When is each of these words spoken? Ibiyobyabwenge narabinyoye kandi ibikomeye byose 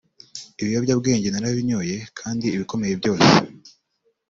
Ibiyobyabwenge 0.61 1.27
narabinyoye 1.29 1.97
kandi 2.19 2.45
ibikomeye 2.55 2.93
byose 3.01 3.31